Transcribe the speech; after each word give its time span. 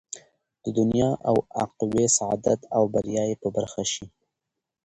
د 0.63 0.65
دنيا 0.77 1.11
او 1.29 1.35
عقبى 1.61 2.05
سعادت 2.17 2.59
او 2.77 2.83
بريا 2.93 3.23
ئې 3.29 3.35
په 3.41 3.47
برخه 3.55 3.83
شي 3.91 4.05